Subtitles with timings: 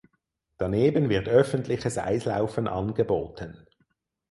[0.57, 3.67] Daneben wird öffentliches Eislaufen angeboten.